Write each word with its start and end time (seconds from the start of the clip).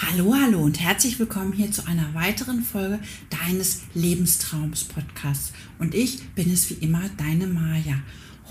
Hallo, 0.00 0.32
hallo 0.32 0.60
und 0.60 0.78
herzlich 0.78 1.18
willkommen 1.18 1.52
hier 1.52 1.72
zu 1.72 1.84
einer 1.88 2.14
weiteren 2.14 2.62
Folge 2.62 3.00
deines 3.30 3.80
Lebenstraums 3.94 4.84
Podcasts. 4.84 5.52
Und 5.80 5.92
ich 5.92 6.22
bin 6.36 6.52
es 6.52 6.70
wie 6.70 6.74
immer, 6.74 7.02
deine 7.16 7.48
Maja. 7.48 8.00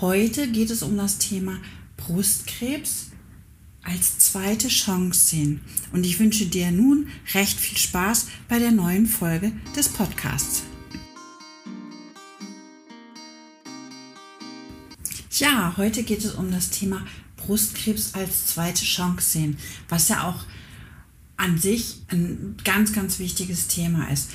Heute 0.02 0.48
geht 0.48 0.70
es 0.70 0.82
um 0.82 0.98
das 0.98 1.16
Thema 1.16 1.56
Brustkrebs 1.96 3.12
als 3.82 4.18
zweite 4.18 4.68
Chance 4.68 5.20
sehen. 5.20 5.60
Und 5.90 6.04
ich 6.04 6.20
wünsche 6.20 6.44
dir 6.44 6.70
nun 6.70 7.08
recht 7.32 7.58
viel 7.58 7.78
Spaß 7.78 8.26
bei 8.46 8.58
der 8.58 8.70
neuen 8.70 9.06
Folge 9.06 9.52
des 9.74 9.88
Podcasts. 9.88 10.64
Ja, 15.38 15.72
heute 15.78 16.02
geht 16.02 16.24
es 16.26 16.34
um 16.34 16.50
das 16.50 16.68
Thema 16.68 17.06
Brustkrebs 17.36 18.12
als 18.12 18.44
zweite 18.46 18.84
Chance 18.84 19.30
sehen, 19.30 19.56
was 19.88 20.08
ja 20.08 20.28
auch 20.28 20.44
an 21.38 21.56
sich 21.56 22.02
ein 22.08 22.56
ganz, 22.64 22.92
ganz 22.92 23.18
wichtiges 23.18 23.68
Thema 23.68 24.10
ist. 24.10 24.30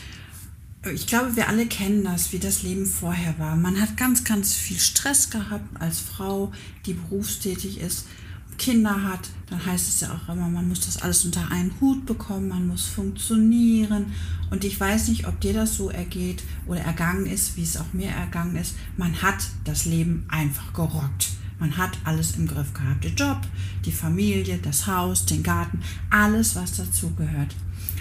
Ich 0.93 1.05
glaube, 1.07 1.35
wir 1.35 1.47
alle 1.47 1.65
kennen 1.65 2.03
das, 2.03 2.33
wie 2.33 2.39
das 2.39 2.63
Leben 2.63 2.85
vorher 2.85 3.37
war. 3.39 3.55
Man 3.55 3.79
hat 3.79 3.95
ganz, 3.95 4.23
ganz 4.23 4.53
viel 4.53 4.79
Stress 4.79 5.29
gehabt 5.29 5.79
als 5.79 5.99
Frau, 5.99 6.51
die 6.85 6.93
berufstätig 6.93 7.79
ist, 7.79 8.05
Kinder 8.57 9.03
hat. 9.03 9.29
Dann 9.49 9.65
heißt 9.65 9.87
es 9.87 10.01
ja 10.01 10.09
auch 10.09 10.33
immer, 10.33 10.49
man 10.49 10.67
muss 10.67 10.81
das 10.81 11.01
alles 11.01 11.23
unter 11.25 11.51
einen 11.51 11.73
Hut 11.79 12.05
bekommen, 12.05 12.49
man 12.49 12.67
muss 12.67 12.85
funktionieren. 12.85 14.13
Und 14.49 14.63
ich 14.63 14.79
weiß 14.79 15.07
nicht, 15.09 15.27
ob 15.27 15.39
dir 15.39 15.53
das 15.53 15.77
so 15.77 15.89
ergeht 15.89 16.43
oder 16.67 16.81
ergangen 16.81 17.25
ist, 17.25 17.57
wie 17.57 17.63
es 17.63 17.77
auch 17.77 17.93
mir 17.93 18.09
ergangen 18.09 18.55
ist. 18.55 18.75
Man 18.97 19.21
hat 19.21 19.47
das 19.63 19.85
Leben 19.85 20.25
einfach 20.29 20.73
gerockt. 20.73 21.29
Man 21.63 21.77
hat 21.77 21.97
alles 22.03 22.35
im 22.35 22.45
Griff 22.45 22.73
gehabt. 22.73 23.05
Den 23.05 23.15
Job, 23.15 23.39
die 23.85 23.93
Familie, 23.93 24.57
das 24.57 24.85
Haus, 24.85 25.25
den 25.25 25.43
Garten, 25.43 25.79
alles, 26.09 26.57
was 26.57 26.75
dazugehört. 26.75 27.55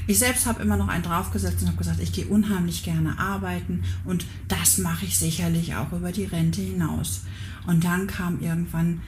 Ich 0.08 0.18
selbst 0.18 0.46
habe 0.46 0.60
immer 0.60 0.76
noch 0.76 0.88
einen 0.88 1.04
draufgesetzt 1.04 1.62
und 1.62 1.68
habe 1.68 1.78
gesagt, 1.78 2.00
ich 2.00 2.12
gehe 2.12 2.26
unheimlich 2.26 2.82
gerne 2.82 3.16
arbeiten 3.20 3.84
und 4.04 4.27
das 4.48 4.78
mache 4.78 5.04
ich 5.04 5.16
sicherlich 5.16 5.77
auch 5.77 5.92
über 5.92 6.10
die 6.10 6.24
Rente 6.24 6.60
hinaus. 6.60 7.20
Und 7.64 7.84
dann 7.84 8.08
kam 8.08 8.41
irgendwann, 8.41 9.00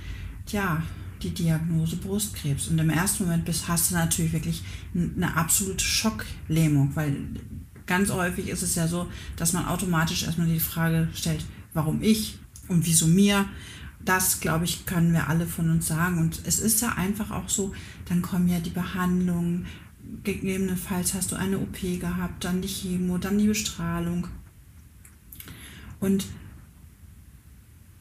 ja, 0.47 0.85
die 1.21 1.31
Diagnose 1.31 1.97
Brustkrebs. 1.97 2.69
Und 2.69 2.79
im 2.79 2.91
ersten 2.91 3.25
Moment 3.25 3.45
bist, 3.45 3.67
hast 3.67 3.91
du 3.91 3.97
natürlich 3.97 4.35
wirklich 4.35 4.63
eine 4.95 5.37
absolute 5.37 5.85
Schocklähmung, 5.85 6.95
weil 6.95 7.17
ganz 7.87 8.13
häufig 8.13 8.47
ist 8.47 8.63
es 8.63 8.77
ja 8.77 8.87
so, 8.87 9.09
dass 9.35 9.53
man 9.53 9.67
automatisch 9.67 10.23
erstmal 10.23 10.47
die 10.47 10.61
Frage 10.61 11.09
stellt, 11.13 11.45
warum 11.73 12.03
ich 12.03 12.39
und 12.69 12.87
wieso 12.87 13.09
mir 13.09 13.47
das, 14.05 14.41
glaube 14.41 14.65
ich, 14.65 14.87
können 14.87 15.13
wir 15.13 15.29
alle 15.29 15.47
von 15.47 15.71
uns 15.71 15.87
sagen. 15.87 16.19
Und 16.19 16.43
es 16.45 16.59
ist 16.59 16.81
ja 16.81 16.93
einfach 16.93 17.31
auch 17.31 17.49
so, 17.49 17.73
dann 18.09 18.23
kommen 18.23 18.49
ja 18.49 18.61
die 18.61 18.71
Behandlungen, 18.71 19.67
gegebenenfalls 20.23 21.15
hast 21.15 21.33
du 21.33 21.37
eine 21.37 21.59
OP 21.59 21.81
gehabt, 21.81 22.45
dann 22.45 22.61
die 22.61 22.69
Chemo, 22.69 23.19
dann 23.19 23.39
die 23.39 23.47
Bestrahlung. 23.47 24.29
Und 26.01 26.27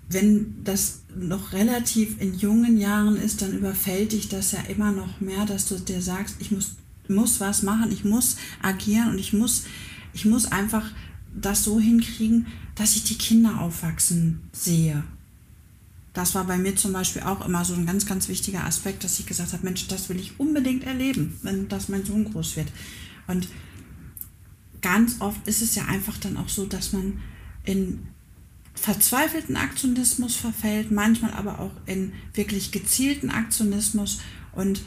wenn 0.09 0.63
das 0.63 1.03
noch 1.15 1.53
relativ 1.53 2.19
in 2.19 2.37
jungen 2.37 2.77
Jahren 2.77 3.15
ist, 3.15 3.41
dann 3.41 3.57
überfällt 3.57 4.11
dich 4.11 4.27
das 4.27 4.51
ja 4.51 4.59
immer 4.67 4.91
noch 4.91 5.21
mehr, 5.21 5.45
dass 5.45 5.67
du 5.67 5.79
dir 5.79 6.01
sagst, 6.01 6.35
ich 6.39 6.51
muss, 6.51 6.75
muss 7.07 7.39
was 7.39 7.63
machen, 7.63 7.91
ich 7.91 8.03
muss 8.03 8.37
agieren 8.61 9.11
und 9.11 9.19
ich 9.19 9.31
muss, 9.31 9.63
ich 10.13 10.25
muss 10.25 10.51
einfach 10.51 10.85
das 11.33 11.63
so 11.63 11.79
hinkriegen, 11.79 12.47
dass 12.75 12.95
ich 12.95 13.05
die 13.05 13.17
Kinder 13.17 13.61
aufwachsen 13.61 14.41
sehe 14.51 15.03
das 16.13 16.35
war 16.35 16.45
bei 16.45 16.57
mir 16.57 16.75
zum 16.75 16.93
Beispiel 16.93 17.23
auch 17.23 17.45
immer 17.45 17.65
so 17.65 17.73
ein 17.73 17.85
ganz, 17.85 18.05
ganz 18.05 18.27
wichtiger 18.27 18.65
Aspekt, 18.65 19.03
dass 19.03 19.19
ich 19.19 19.25
gesagt 19.25 19.53
habe, 19.53 19.63
Mensch, 19.63 19.87
das 19.87 20.09
will 20.09 20.19
ich 20.19 20.39
unbedingt 20.39 20.83
erleben, 20.83 21.37
wenn 21.41 21.67
das 21.67 21.89
mein 21.89 22.05
Sohn 22.05 22.31
groß 22.31 22.55
wird. 22.55 22.71
Und 23.27 23.47
ganz 24.81 25.21
oft 25.21 25.47
ist 25.47 25.63
es 25.63 25.73
ja 25.73 25.85
einfach 25.85 26.17
dann 26.17 26.37
auch 26.37 26.49
so, 26.49 26.65
dass 26.65 26.93
man 26.93 27.19
in 27.63 28.07
verzweifelten 28.75 29.55
Aktionismus 29.55 30.35
verfällt, 30.35 30.91
manchmal 30.91 31.33
aber 31.33 31.59
auch 31.59 31.71
in 31.87 32.13
wirklich 32.33 32.71
gezielten 32.71 33.31
Aktionismus. 33.31 34.19
Und 34.51 34.81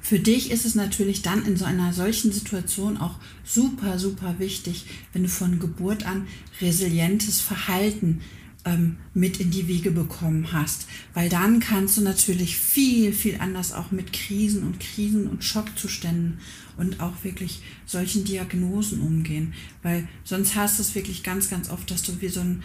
für 0.00 0.18
dich 0.18 0.50
ist 0.50 0.64
es 0.64 0.74
natürlich 0.74 1.22
dann 1.22 1.44
in 1.44 1.56
so 1.56 1.64
einer 1.64 1.92
solchen 1.92 2.32
Situation 2.32 2.96
auch 2.96 3.16
super, 3.44 3.98
super 3.98 4.38
wichtig, 4.38 4.86
wenn 5.12 5.24
du 5.24 5.28
von 5.28 5.58
Geburt 5.58 6.06
an 6.06 6.26
resilientes 6.60 7.40
Verhalten 7.40 8.20
ähm, 8.64 8.96
mit 9.14 9.40
in 9.40 9.50
die 9.50 9.68
Wege 9.68 9.90
bekommen 9.90 10.52
hast. 10.52 10.86
Weil 11.14 11.28
dann 11.28 11.60
kannst 11.60 11.96
du 11.96 12.02
natürlich 12.02 12.56
viel, 12.56 13.12
viel 13.12 13.36
anders 13.40 13.72
auch 13.72 13.90
mit 13.90 14.12
Krisen 14.12 14.62
und 14.62 14.80
Krisen 14.80 15.26
und 15.26 15.44
Schockzuständen 15.44 16.38
und 16.76 17.00
auch 17.00 17.24
wirklich 17.24 17.62
solchen 17.86 18.24
Diagnosen 18.24 19.00
umgehen. 19.00 19.54
Weil 19.82 20.08
sonst 20.24 20.54
hast 20.54 20.78
du 20.78 20.82
es 20.82 20.94
wirklich 20.94 21.22
ganz, 21.22 21.50
ganz 21.50 21.70
oft, 21.70 21.90
dass 21.90 22.02
du 22.02 22.20
wie 22.20 22.28
so 22.28 22.40
ein 22.40 22.62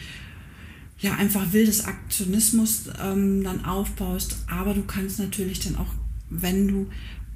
ja, 0.99 1.13
einfach 1.13 1.53
wildes 1.53 1.85
Aktionismus 1.85 2.85
ähm, 3.01 3.43
dann 3.43 3.65
aufbaust. 3.65 4.37
Aber 4.47 4.73
du 4.73 4.83
kannst 4.83 5.19
natürlich 5.19 5.59
dann 5.59 5.75
auch, 5.75 5.93
wenn 6.29 6.67
du 6.67 6.87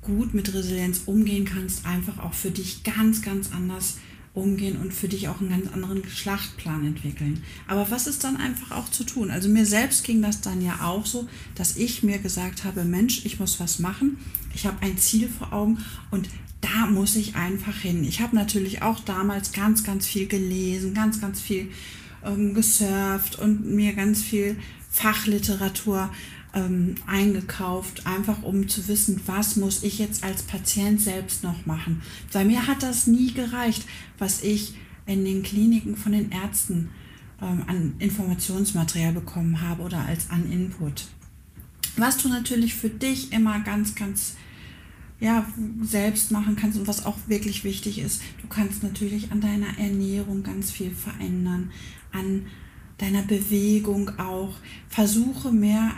gut 0.01 0.33
mit 0.33 0.53
Resilienz 0.53 1.03
umgehen 1.05 1.45
kannst, 1.45 1.85
einfach 1.85 2.17
auch 2.19 2.33
für 2.33 2.49
dich 2.49 2.83
ganz, 2.83 3.21
ganz 3.21 3.51
anders 3.51 3.97
umgehen 4.33 4.77
und 4.77 4.93
für 4.93 5.09
dich 5.09 5.27
auch 5.27 5.41
einen 5.41 5.49
ganz 5.49 5.71
anderen 5.73 6.07
Schlachtplan 6.07 6.85
entwickeln. 6.85 7.43
Aber 7.67 7.91
was 7.91 8.07
ist 8.07 8.23
dann 8.23 8.37
einfach 8.37 8.71
auch 8.71 8.89
zu 8.89 9.03
tun? 9.03 9.29
Also 9.29 9.49
mir 9.49 9.65
selbst 9.65 10.05
ging 10.05 10.21
das 10.21 10.39
dann 10.39 10.61
ja 10.61 10.79
auch 10.81 11.05
so, 11.05 11.27
dass 11.55 11.75
ich 11.75 12.01
mir 12.01 12.19
gesagt 12.19 12.63
habe, 12.63 12.85
Mensch, 12.85 13.25
ich 13.25 13.39
muss 13.39 13.59
was 13.59 13.79
machen. 13.79 14.17
Ich 14.53 14.65
habe 14.65 14.81
ein 14.81 14.97
Ziel 14.97 15.27
vor 15.27 15.51
Augen 15.51 15.79
und 16.11 16.29
da 16.61 16.85
muss 16.85 17.15
ich 17.15 17.35
einfach 17.35 17.75
hin. 17.75 18.03
Ich 18.03 18.21
habe 18.21 18.35
natürlich 18.35 18.81
auch 18.81 18.99
damals 18.99 19.51
ganz, 19.51 19.83
ganz 19.83 20.07
viel 20.07 20.27
gelesen, 20.27 20.93
ganz, 20.93 21.19
ganz 21.19 21.41
viel 21.41 21.69
ähm, 22.23 22.53
gesurft 22.53 23.37
und 23.37 23.65
mir 23.65 23.93
ganz 23.93 24.21
viel 24.21 24.55
Fachliteratur 24.89 26.09
ähm, 26.53 26.95
eingekauft, 27.07 28.05
einfach 28.05 28.43
um 28.43 28.67
zu 28.67 28.87
wissen, 28.87 29.21
was 29.25 29.55
muss 29.55 29.83
ich 29.83 29.99
jetzt 29.99 30.23
als 30.23 30.43
Patient 30.43 30.99
selbst 30.99 31.43
noch 31.43 31.65
machen. 31.65 32.01
Bei 32.33 32.43
mir 32.43 32.67
hat 32.67 32.83
das 32.83 33.07
nie 33.07 33.33
gereicht, 33.33 33.85
was 34.17 34.43
ich 34.43 34.75
in 35.05 35.25
den 35.25 35.43
Kliniken 35.43 35.95
von 35.95 36.11
den 36.11 36.31
Ärzten 36.31 36.89
ähm, 37.41 37.63
an 37.67 37.95
Informationsmaterial 37.99 39.13
bekommen 39.13 39.61
habe 39.61 39.83
oder 39.83 39.99
als 40.05 40.29
an 40.29 40.51
Input. 40.51 41.05
Was 41.97 42.17
du 42.17 42.29
natürlich 42.29 42.75
für 42.75 42.89
dich 42.89 43.31
immer 43.33 43.59
ganz, 43.61 43.95
ganz 43.95 44.35
ja, 45.19 45.45
selbst 45.81 46.31
machen 46.31 46.55
kannst 46.55 46.79
und 46.79 46.87
was 46.87 47.05
auch 47.05 47.17
wirklich 47.27 47.63
wichtig 47.63 47.99
ist, 47.99 48.21
du 48.41 48.47
kannst 48.47 48.81
natürlich 48.81 49.31
an 49.31 49.39
deiner 49.39 49.77
Ernährung 49.77 50.41
ganz 50.41 50.71
viel 50.71 50.91
verändern, 50.91 51.71
an 52.11 52.47
deiner 52.97 53.21
Bewegung 53.21 54.17
auch. 54.17 54.55
Versuche 54.89 55.51
mehr 55.51 55.91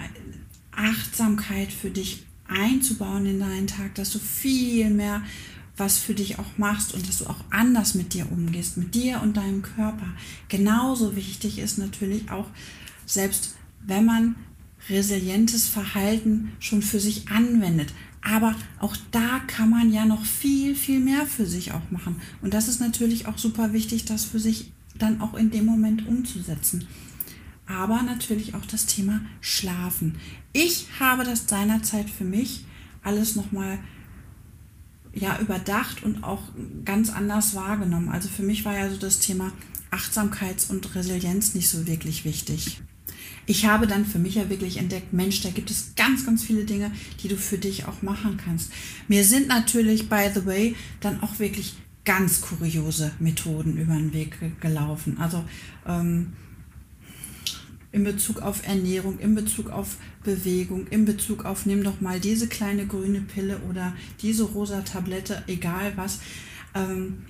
Achtsamkeit 0.75 1.71
für 1.71 1.89
dich 1.89 2.25
einzubauen 2.47 3.25
in 3.25 3.39
deinen 3.39 3.67
Tag, 3.67 3.95
dass 3.95 4.11
du 4.11 4.19
viel 4.19 4.89
mehr 4.89 5.21
was 5.75 5.97
für 5.97 6.13
dich 6.13 6.37
auch 6.37 6.57
machst 6.57 6.93
und 6.93 7.07
dass 7.07 7.19
du 7.19 7.25
auch 7.25 7.43
anders 7.49 7.95
mit 7.95 8.13
dir 8.13 8.31
umgehst, 8.31 8.77
mit 8.77 8.93
dir 8.93 9.21
und 9.21 9.37
deinem 9.37 9.63
Körper. 9.63 10.05
Genauso 10.47 11.15
wichtig 11.15 11.57
ist 11.57 11.79
natürlich 11.79 12.29
auch, 12.29 12.47
selbst 13.05 13.55
wenn 13.85 14.05
man 14.05 14.35
resilientes 14.89 15.67
Verhalten 15.67 16.51
schon 16.59 16.81
für 16.81 16.99
sich 16.99 17.29
anwendet. 17.29 17.93
Aber 18.21 18.55
auch 18.79 18.95
da 19.11 19.39
kann 19.47 19.69
man 19.69 19.91
ja 19.91 20.05
noch 20.05 20.23
viel, 20.23 20.75
viel 20.75 20.99
mehr 20.99 21.25
für 21.25 21.45
sich 21.45 21.71
auch 21.71 21.91
machen. 21.91 22.21
Und 22.41 22.53
das 22.53 22.67
ist 22.67 22.79
natürlich 22.79 23.27
auch 23.27 23.37
super 23.37 23.73
wichtig, 23.73 24.05
das 24.05 24.25
für 24.25 24.39
sich 24.39 24.71
dann 24.97 25.21
auch 25.21 25.33
in 25.33 25.49
dem 25.49 25.65
Moment 25.65 26.07
umzusetzen 26.07 26.87
aber 27.67 28.01
natürlich 28.03 28.55
auch 28.55 28.65
das 28.65 28.85
Thema 28.85 29.21
Schlafen. 29.41 30.15
Ich 30.51 30.87
habe 30.99 31.23
das 31.23 31.47
seinerzeit 31.47 32.09
für 32.09 32.25
mich 32.25 32.65
alles 33.03 33.35
nochmal 33.35 33.79
ja, 35.13 35.39
überdacht 35.39 36.03
und 36.03 36.23
auch 36.23 36.41
ganz 36.85 37.09
anders 37.09 37.55
wahrgenommen. 37.55 38.09
Also 38.09 38.29
für 38.29 38.43
mich 38.43 38.65
war 38.65 38.75
ja 38.75 38.89
so 38.89 38.97
das 38.97 39.19
Thema 39.19 39.51
Achtsamkeits- 39.91 40.69
und 40.69 40.95
Resilienz 40.95 41.53
nicht 41.53 41.69
so 41.69 41.85
wirklich 41.85 42.25
wichtig. 42.25 42.81
Ich 43.45 43.65
habe 43.65 43.87
dann 43.87 44.05
für 44.05 44.19
mich 44.19 44.35
ja 44.35 44.49
wirklich 44.49 44.77
entdeckt, 44.77 45.13
Mensch, 45.13 45.41
da 45.41 45.49
gibt 45.49 45.69
es 45.69 45.93
ganz, 45.95 46.25
ganz 46.25 46.43
viele 46.43 46.63
Dinge, 46.63 46.91
die 47.21 47.27
du 47.27 47.35
für 47.35 47.57
dich 47.57 47.85
auch 47.85 48.01
machen 48.01 48.37
kannst. 48.37 48.71
Mir 49.07 49.25
sind 49.25 49.47
natürlich, 49.47 50.09
by 50.09 50.29
the 50.33 50.45
way, 50.45 50.75
dann 51.01 51.21
auch 51.21 51.39
wirklich 51.39 51.75
ganz 52.05 52.41
kuriose 52.41 53.11
Methoden 53.19 53.77
über 53.77 53.95
den 53.95 54.13
Weg 54.13 54.61
gelaufen. 54.61 55.17
Also 55.19 55.43
ähm, 55.85 56.33
in 57.93 58.03
Bezug 58.03 58.41
auf 58.41 58.67
Ernährung, 58.67 59.19
in 59.19 59.35
Bezug 59.35 59.69
auf 59.69 59.97
Bewegung, 60.23 60.87
in 60.87 61.05
Bezug 61.05 61.45
auf 61.45 61.65
nimm 61.65 61.83
doch 61.83 62.01
mal 62.01 62.19
diese 62.19 62.47
kleine 62.47 62.87
grüne 62.87 63.21
Pille 63.21 63.59
oder 63.69 63.93
diese 64.21 64.43
rosa 64.43 64.81
Tablette, 64.81 65.43
egal 65.47 65.93
was, 65.95 66.19
ähm, 66.73 67.23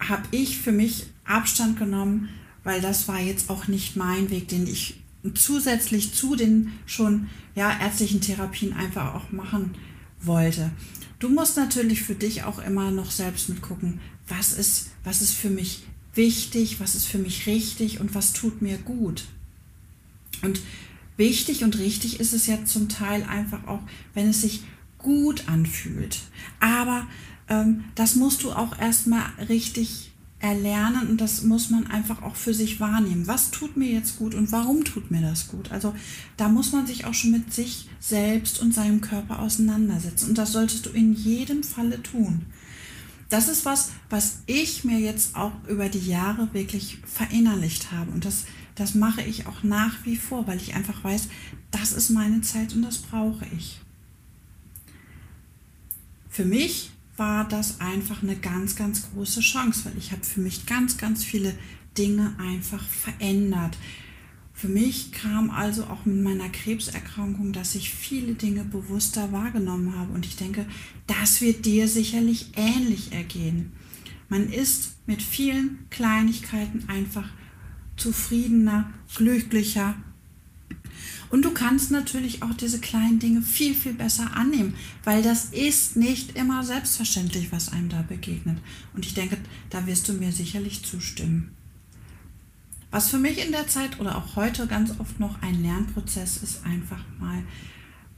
habe 0.00 0.22
ich 0.32 0.58
für 0.58 0.72
mich 0.72 1.06
Abstand 1.24 1.78
genommen, 1.78 2.30
weil 2.64 2.80
das 2.80 3.06
war 3.06 3.20
jetzt 3.20 3.50
auch 3.50 3.68
nicht 3.68 3.94
mein 3.94 4.30
Weg, 4.30 4.48
den 4.48 4.66
ich 4.66 5.00
zusätzlich 5.34 6.14
zu 6.14 6.36
den 6.36 6.72
schon 6.86 7.28
ja, 7.54 7.78
ärztlichen 7.78 8.22
Therapien 8.22 8.72
einfach 8.72 9.14
auch 9.14 9.30
machen 9.30 9.74
wollte. 10.20 10.70
Du 11.18 11.28
musst 11.28 11.56
natürlich 11.58 12.02
für 12.02 12.14
dich 12.14 12.44
auch 12.44 12.58
immer 12.64 12.90
noch 12.90 13.10
selbst 13.10 13.50
mitgucken, 13.50 14.00
was 14.26 14.54
ist, 14.54 14.90
was 15.04 15.20
ist 15.20 15.34
für 15.34 15.50
mich 15.50 15.82
wichtig, 16.14 16.80
was 16.80 16.94
ist 16.94 17.06
für 17.06 17.18
mich 17.18 17.46
richtig 17.46 18.00
und 18.00 18.14
was 18.14 18.32
tut 18.32 18.62
mir 18.62 18.78
gut. 18.78 19.24
Und 20.42 20.60
wichtig 21.16 21.64
und 21.64 21.78
richtig 21.78 22.20
ist 22.20 22.32
es 22.32 22.46
ja 22.46 22.64
zum 22.64 22.88
Teil 22.88 23.22
einfach 23.24 23.66
auch, 23.66 23.80
wenn 24.14 24.28
es 24.28 24.42
sich 24.42 24.62
gut 24.98 25.48
anfühlt. 25.48 26.20
Aber 26.60 27.06
ähm, 27.48 27.84
das 27.94 28.16
musst 28.16 28.42
du 28.42 28.52
auch 28.52 28.78
erstmal 28.78 29.24
richtig 29.48 30.12
erlernen 30.42 31.08
und 31.08 31.20
das 31.20 31.42
muss 31.42 31.70
man 31.70 31.86
einfach 31.86 32.22
auch 32.22 32.34
für 32.34 32.52
sich 32.52 32.80
wahrnehmen. 32.80 33.28
Was 33.28 33.52
tut 33.52 33.76
mir 33.76 33.90
jetzt 33.90 34.18
gut 34.18 34.34
und 34.34 34.50
warum 34.50 34.84
tut 34.84 35.10
mir 35.10 35.20
das 35.20 35.46
gut? 35.48 35.70
Also 35.70 35.94
da 36.36 36.48
muss 36.48 36.72
man 36.72 36.86
sich 36.86 37.04
auch 37.04 37.14
schon 37.14 37.30
mit 37.30 37.54
sich 37.54 37.88
selbst 38.00 38.60
und 38.60 38.74
seinem 38.74 39.00
Körper 39.00 39.38
auseinandersetzen 39.38 40.30
und 40.30 40.38
das 40.38 40.52
solltest 40.52 40.86
du 40.86 40.90
in 40.90 41.14
jedem 41.14 41.62
Falle 41.62 42.02
tun. 42.02 42.46
Das 43.28 43.48
ist 43.48 43.64
was, 43.64 43.92
was 44.10 44.42
ich 44.46 44.84
mir 44.84 44.98
jetzt 44.98 45.36
auch 45.36 45.52
über 45.68 45.88
die 45.88 46.06
Jahre 46.06 46.52
wirklich 46.52 46.98
verinnerlicht 47.06 47.92
habe 47.92 48.10
und 48.10 48.24
das, 48.24 48.44
das 48.74 48.94
mache 48.94 49.22
ich 49.22 49.46
auch 49.46 49.62
nach 49.62 50.04
wie 50.04 50.16
vor, 50.16 50.46
weil 50.46 50.56
ich 50.58 50.74
einfach 50.74 51.02
weiß, 51.04 51.28
das 51.70 51.92
ist 51.92 52.10
meine 52.10 52.40
Zeit 52.40 52.74
und 52.74 52.82
das 52.82 52.98
brauche 52.98 53.46
ich. 53.56 53.80
Für 56.28 56.44
mich 56.44 56.90
war 57.16 57.46
das 57.46 57.80
einfach 57.80 58.22
eine 58.22 58.36
ganz, 58.36 58.74
ganz 58.74 59.10
große 59.10 59.40
Chance, 59.40 59.84
weil 59.84 59.98
ich 59.98 60.12
habe 60.12 60.24
für 60.24 60.40
mich 60.40 60.66
ganz, 60.66 60.96
ganz 60.96 61.24
viele 61.24 61.54
Dinge 61.96 62.34
einfach 62.38 62.82
verändert. 62.82 63.76
Für 64.54 64.68
mich 64.68 65.12
kam 65.12 65.50
also 65.50 65.84
auch 65.84 66.06
mit 66.06 66.22
meiner 66.22 66.48
Krebserkrankung, 66.48 67.52
dass 67.52 67.74
ich 67.74 67.90
viele 67.90 68.34
Dinge 68.34 68.64
bewusster 68.64 69.32
wahrgenommen 69.32 69.96
habe. 69.96 70.12
Und 70.12 70.24
ich 70.24 70.36
denke, 70.36 70.66
das 71.06 71.40
wird 71.40 71.66
dir 71.66 71.88
sicherlich 71.88 72.52
ähnlich 72.56 73.12
ergehen. 73.12 73.72
Man 74.28 74.50
ist 74.50 74.94
mit 75.06 75.22
vielen 75.22 75.86
Kleinigkeiten 75.90 76.88
einfach 76.88 77.28
zufriedener, 78.02 78.90
glücklicher 79.16 79.94
und 81.32 81.46
du 81.46 81.52
kannst 81.52 81.90
natürlich 81.90 82.42
auch 82.42 82.52
diese 82.52 82.78
kleinen 82.78 83.18
Dinge 83.18 83.40
viel, 83.40 83.74
viel 83.74 83.94
besser 83.94 84.36
annehmen, 84.36 84.74
weil 85.02 85.22
das 85.22 85.46
ist 85.46 85.96
nicht 85.96 86.36
immer 86.36 86.62
selbstverständlich, 86.62 87.50
was 87.50 87.72
einem 87.72 87.88
da 87.88 88.02
begegnet. 88.02 88.58
Und 88.92 89.06
ich 89.06 89.14
denke, 89.14 89.38
da 89.70 89.86
wirst 89.86 90.06
du 90.10 90.12
mir 90.12 90.30
sicherlich 90.30 90.84
zustimmen. 90.84 91.56
Was 92.90 93.08
für 93.08 93.16
mich 93.16 93.42
in 93.42 93.50
der 93.50 93.66
Zeit 93.66 93.98
oder 93.98 94.18
auch 94.18 94.36
heute 94.36 94.66
ganz 94.66 94.92
oft 95.00 95.18
noch 95.20 95.40
ein 95.40 95.62
Lernprozess 95.62 96.36
ist, 96.36 96.66
einfach 96.66 97.02
mal 97.18 97.42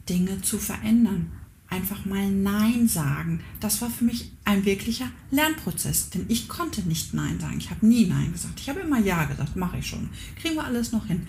Dinge 0.08 0.42
zu 0.42 0.58
verändern. 0.58 1.30
Einfach 1.70 2.04
mal 2.04 2.30
Nein 2.30 2.86
sagen. 2.86 3.40
Das 3.60 3.80
war 3.82 3.90
für 3.90 4.04
mich 4.04 4.32
ein 4.44 4.64
wirklicher 4.64 5.10
Lernprozess, 5.30 6.10
denn 6.10 6.26
ich 6.28 6.48
konnte 6.48 6.82
nicht 6.82 7.14
Nein 7.14 7.40
sagen. 7.40 7.58
Ich 7.58 7.70
habe 7.70 7.86
nie 7.86 8.06
Nein 8.06 8.32
gesagt. 8.32 8.60
Ich 8.60 8.68
habe 8.68 8.80
immer 8.80 9.00
Ja 9.00 9.24
gesagt, 9.24 9.56
mache 9.56 9.78
ich 9.78 9.86
schon. 9.86 10.10
Kriegen 10.40 10.54
wir 10.54 10.64
alles 10.64 10.92
noch 10.92 11.06
hin 11.06 11.26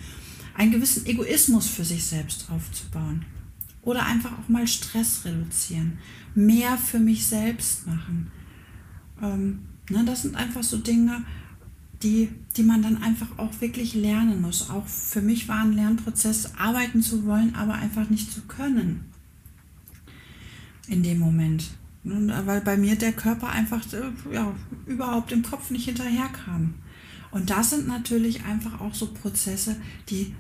einen 0.55 0.71
gewissen 0.71 1.05
Egoismus 1.05 1.67
für 1.67 1.85
sich 1.85 2.03
selbst 2.03 2.47
aufzubauen. 2.49 3.25
Oder 3.81 4.05
einfach 4.05 4.31
auch 4.31 4.49
mal 4.49 4.67
Stress 4.67 5.21
reduzieren, 5.25 5.99
mehr 6.33 6.77
für 6.77 6.99
mich 6.99 7.27
selbst 7.27 7.85
machen. 7.85 8.31
Ähm, 9.21 9.59
ne, 9.89 10.03
das 10.05 10.23
sind 10.23 10.35
einfach 10.35 10.63
so 10.63 10.77
Dinge, 10.77 11.23
die, 12.01 12.29
die 12.57 12.63
man 12.63 12.81
dann 12.81 13.01
einfach 13.03 13.37
auch 13.37 13.61
wirklich 13.61 13.93
lernen 13.93 14.41
muss. 14.41 14.69
Auch 14.69 14.87
für 14.87 15.21
mich 15.21 15.47
war 15.47 15.61
ein 15.61 15.73
Lernprozess, 15.73 16.55
arbeiten 16.55 17.03
zu 17.03 17.25
wollen, 17.25 17.53
aber 17.55 17.73
einfach 17.73 18.09
nicht 18.09 18.31
zu 18.31 18.41
können 18.41 19.05
in 20.87 21.03
dem 21.03 21.19
Moment. 21.19 21.71
Weil 22.03 22.61
bei 22.61 22.77
mir 22.77 22.95
der 22.95 23.13
Körper 23.13 23.49
einfach 23.49 23.81
ja, 24.31 24.55
überhaupt 24.85 25.31
im 25.31 25.41
Kopf 25.41 25.71
nicht 25.71 25.85
hinterherkam. 25.85 26.75
Und 27.31 27.49
das 27.49 27.71
sind 27.71 27.87
natürlich 27.87 28.45
einfach 28.45 28.79
auch 28.79 28.93
so 28.93 29.07
Prozesse, 29.07 29.75
die 30.09 30.35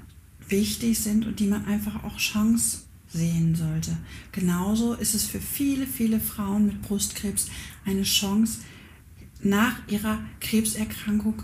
wichtig 0.47 0.99
sind 0.99 1.25
und 1.25 1.39
die 1.39 1.47
man 1.47 1.65
einfach 1.65 2.03
auch 2.03 2.17
Chance 2.17 2.83
sehen 3.07 3.55
sollte. 3.55 3.97
Genauso 4.31 4.93
ist 4.93 5.15
es 5.15 5.25
für 5.25 5.39
viele, 5.39 5.87
viele 5.87 6.19
Frauen 6.19 6.67
mit 6.67 6.81
Brustkrebs 6.81 7.49
eine 7.85 8.03
Chance, 8.03 8.59
nach 9.41 9.75
ihrer 9.87 10.19
Krebserkrankung 10.39 11.43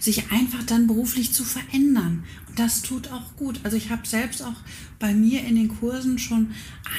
sich 0.00 0.30
einfach 0.30 0.62
dann 0.64 0.86
beruflich 0.86 1.32
zu 1.32 1.44
verändern. 1.44 2.24
Und 2.48 2.58
das 2.58 2.82
tut 2.82 3.10
auch 3.10 3.36
gut. 3.36 3.60
Also 3.64 3.76
ich 3.76 3.90
habe 3.90 4.06
selbst 4.06 4.42
auch 4.42 4.56
bei 4.98 5.14
mir 5.14 5.44
in 5.44 5.56
den 5.56 5.68
Kursen 5.68 6.18
schon 6.18 6.50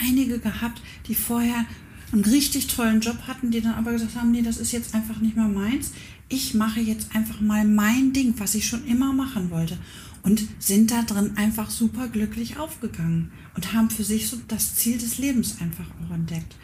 einige 0.04 0.40
gehabt, 0.40 0.82
die 1.08 1.16
vorher 1.16 1.66
einen 2.12 2.26
richtig 2.26 2.68
tollen 2.68 3.02
Job 3.02 3.18
hatten, 3.28 3.52
die 3.52 3.62
dann 3.62 3.76
aber 3.76 3.92
gesagt 3.92 4.16
haben, 4.16 4.32
nee, 4.32 4.42
das 4.42 4.58
ist 4.58 4.72
jetzt 4.72 4.96
einfach 4.96 5.20
nicht 5.20 5.36
mehr 5.36 5.48
meins. 5.48 5.92
Ich 6.28 6.54
mache 6.54 6.80
jetzt 6.80 7.16
einfach 7.16 7.42
mal 7.42 7.66
mein 7.66 8.14
Ding, 8.14 8.34
was 8.38 8.56
ich 8.56 8.68
schon 8.68 8.86
immer 8.86 9.14
machen 9.14 9.50
wollte 9.52 9.78
und 10.24 10.48
sind 10.60 10.92
da 10.92 11.04
drin 11.04 11.38
einfach 11.38 11.70
super 11.70 12.08
glücklich 12.08 12.58
aufgegangen 12.58 13.32
und 13.56 13.74
haben 13.74 13.90
für 13.90 14.04
sich 14.04 14.28
so 14.28 14.38
das 14.48 14.76
Ziel 14.76 14.98
des 14.98 15.18
Lebens 15.18 15.58
einfach 15.62 15.86
auch 16.04 16.14
entdeckt. 16.14 16.56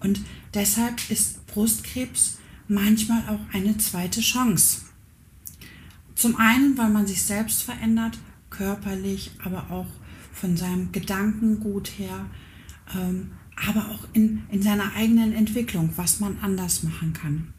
Und 0.00 0.20
deshalb 0.54 1.10
ist 1.10 1.46
Brustkrebs 1.46 2.38
manchmal 2.68 3.22
auch 3.28 3.40
eine 3.54 3.76
zweite 3.78 4.20
Chance. 4.20 4.78
Zum 6.14 6.36
einen, 6.36 6.76
weil 6.76 6.90
man 6.90 7.06
sich 7.06 7.22
selbst 7.22 7.62
verändert, 7.62 8.18
körperlich, 8.50 9.32
aber 9.42 9.70
auch 9.70 9.86
von 10.32 10.56
seinem 10.56 10.92
Gedankengut 10.92 11.88
her, 11.98 12.26
ähm, 12.94 13.32
aber 13.68 13.90
auch 13.90 14.06
in, 14.12 14.42
in 14.50 14.62
seiner 14.62 14.94
eigenen 14.94 15.32
Entwicklung, 15.32 15.90
was 15.96 16.20
man 16.20 16.38
anders 16.40 16.82
machen 16.82 17.12
kann. 17.12 17.52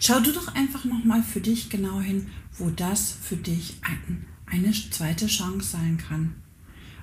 Schau 0.00 0.20
du 0.20 0.32
doch 0.32 0.54
einfach 0.54 0.84
nochmal 0.84 1.22
für 1.22 1.40
dich 1.40 1.70
genau 1.70 2.00
hin, 2.00 2.28
wo 2.58 2.70
das 2.70 3.16
für 3.22 3.36
dich 3.36 3.76
ein 3.82 4.26
eine 4.50 4.72
zweite 4.72 5.26
Chance 5.26 5.70
sein 5.70 5.98
kann. 5.98 6.34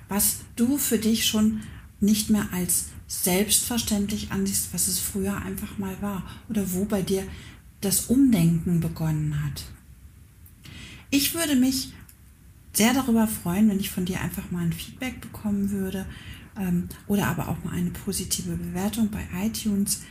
Was 0.08 0.38
du 0.56 0.78
für 0.78 0.98
dich 0.98 1.26
schon 1.26 1.60
nicht 2.00 2.30
mehr 2.30 2.48
als 2.52 2.86
selbstverständlich 3.06 4.32
ansiehst, 4.32 4.72
was 4.72 4.88
es 4.88 4.98
früher 4.98 5.36
einfach 5.36 5.78
mal 5.78 5.96
war 6.00 6.24
oder 6.48 6.72
wo 6.72 6.84
bei 6.84 7.02
dir 7.02 7.24
das 7.80 8.06
Umdenken 8.06 8.80
begonnen 8.80 9.44
hat. 9.44 9.64
Ich 11.10 11.34
würde 11.34 11.56
mich 11.56 11.92
sehr 12.72 12.92
darüber 12.92 13.26
freuen, 13.26 13.68
wenn 13.68 13.80
ich 13.80 13.90
von 13.90 14.04
dir 14.04 14.20
einfach 14.20 14.50
mal 14.50 14.64
ein 14.64 14.72
Feedback 14.72 15.20
bekommen 15.20 15.70
würde 15.70 16.06
ähm, 16.58 16.88
oder 17.06 17.28
aber 17.28 17.48
auch 17.48 17.64
mal 17.64 17.72
eine 17.72 17.90
positive 17.90 18.54
Bewertung 18.54 19.10
bei 19.10 19.26
iTunes. 19.46 20.02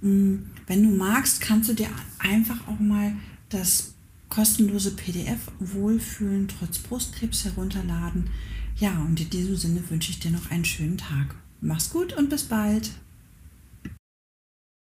Mm, 0.00 0.36
wenn 0.66 0.82
du 0.82 0.90
magst, 0.90 1.40
kannst 1.40 1.70
du 1.70 1.74
dir 1.74 1.88
einfach 2.18 2.68
auch 2.68 2.78
mal 2.78 3.14
das 3.48 3.94
kostenlose 4.28 4.92
PDF 4.92 5.40
Wohlfühlen 5.60 6.48
trotz 6.48 6.78
Brustkrebs 6.78 7.44
herunterladen. 7.44 8.30
Ja, 8.78 8.98
und 9.00 9.20
in 9.20 9.30
diesem 9.30 9.56
Sinne 9.56 9.82
wünsche 9.90 10.10
ich 10.10 10.20
dir 10.20 10.30
noch 10.30 10.50
einen 10.50 10.64
schönen 10.64 10.98
Tag. 10.98 11.34
Mach's 11.60 11.90
gut 11.90 12.12
und 12.14 12.30
bis 12.30 12.44
bald. 12.44 12.90